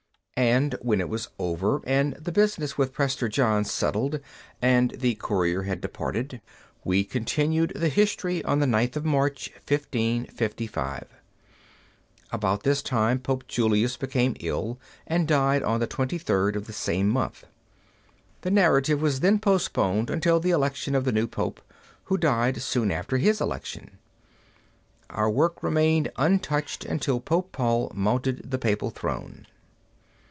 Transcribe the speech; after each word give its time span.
And 0.47 0.73
when 0.81 0.99
it 0.99 1.07
was 1.07 1.27
over, 1.37 1.81
and 1.85 2.15
the 2.15 2.31
business 2.31 2.75
with 2.75 2.93
Prester 2.93 3.29
John 3.29 3.63
settled 3.63 4.19
and 4.59 4.89
the 4.97 5.13
courier 5.13 5.63
had 5.63 5.81
departed, 5.81 6.41
we 6.83 7.03
continued 7.03 7.73
the 7.75 7.89
history 7.89 8.43
on 8.43 8.57
the 8.59 8.65
9th 8.65 8.95
of 8.95 9.05
March, 9.05 9.51
1555. 9.67 11.07
About 12.31 12.63
this 12.63 12.81
time 12.81 13.19
Pope 13.19 13.47
Julius 13.47 13.97
became 13.97 14.35
ill, 14.39 14.79
and 15.05 15.27
died 15.27 15.61
on 15.61 15.79
the 15.79 15.85
23d 15.87 16.55
of 16.55 16.65
the 16.65 16.73
same 16.73 17.07
month. 17.07 17.43
The 18.41 18.49
narrative 18.49 18.99
was 18.99 19.19
then 19.19 19.37
postponed 19.37 20.09
until 20.09 20.39
the 20.39 20.49
election 20.49 20.95
of 20.95 21.03
the 21.05 21.11
new 21.11 21.27
Pope, 21.27 21.61
who 22.05 22.17
died 22.17 22.59
soon 22.63 22.89
after 22.91 23.17
his 23.19 23.41
election. 23.41 23.99
Our 25.11 25.29
work 25.29 25.61
remained 25.61 26.11
untouched 26.15 26.83
until 26.83 27.19
Pope 27.19 27.51
Paul 27.51 27.91
mounted 27.93 28.49
the 28.49 28.57
papal 28.57 28.89
throne. 28.89 29.45